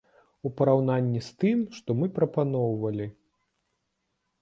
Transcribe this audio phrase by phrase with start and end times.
[0.49, 3.11] У параўнанні з тым, што мы прапаноўвалі.